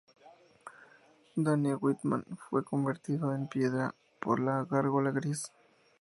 [1.35, 5.51] Dane Whitman fue convertido en piedra por la Gárgola Gris.